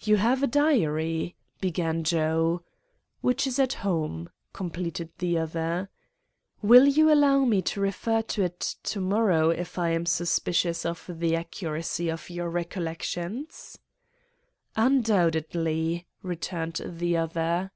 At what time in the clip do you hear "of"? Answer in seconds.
10.84-11.06, 12.10-12.28